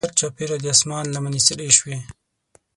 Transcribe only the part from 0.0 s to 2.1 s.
ګرچاپیره د اسمان لمنې سرې شوې.